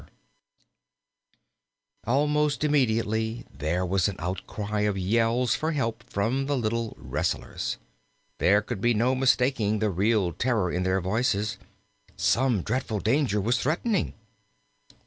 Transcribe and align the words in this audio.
Almost 2.07 2.63
immediately 2.63 3.45
there 3.53 3.85
was 3.85 4.07
an 4.07 4.15
outcry 4.17 4.79
of 4.79 4.97
yells 4.97 5.53
for 5.53 5.73
help 5.73 6.03
from 6.09 6.47
the 6.47 6.57
little 6.57 6.95
wrestlers. 6.97 7.77
There 8.39 8.63
could 8.63 8.81
be 8.81 8.95
no 8.95 9.13
mistaking 9.13 9.77
the 9.77 9.91
real 9.91 10.33
terror 10.33 10.71
in 10.71 10.81
their 10.81 11.01
voices. 11.01 11.59
Some 12.17 12.63
dreadful 12.63 12.99
danger 12.99 13.39
was 13.39 13.59
threatening. 13.61 14.15